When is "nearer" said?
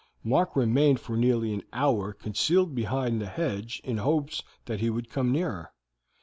5.31-5.73